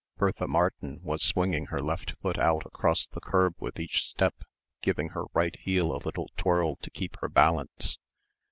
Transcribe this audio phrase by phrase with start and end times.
[0.17, 4.33] Bertha Martin was swinging her left foot out across the curb with each step,
[4.81, 7.99] giving her right heel a little twirl to keep her balance.